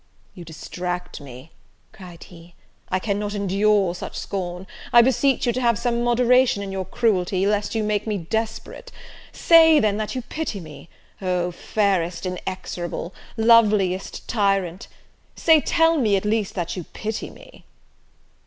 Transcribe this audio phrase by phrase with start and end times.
[0.33, 1.51] "You distract me,"
[1.93, 2.55] cried he,
[2.89, 7.45] "I cannot endure such scorn; I beseech you to have some moderation in your cruelty,
[7.45, 8.91] lest you make me desperate:
[9.31, 10.89] say, then, that you pity me,
[11.21, 13.13] O fairest inexorable!
[13.37, 14.87] loveliest tyrant!
[15.35, 17.63] say, tell me, at least, that you pity me!"